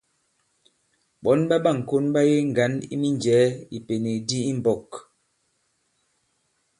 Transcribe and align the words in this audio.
Ɓɔ̌n 1.23 1.39
ɓa 1.49 1.55
ɓâŋkon 1.63 2.05
ɓa 2.13 2.21
yege 2.29 2.43
ŋgǎn 2.49 2.73
i 2.93 2.95
minjɛ̀ɛ 3.01 3.45
i 3.53 3.57
ipènèk 3.75 4.17
di 4.27 4.37
i 4.51 4.53
mbɔ̄k. 4.59 4.89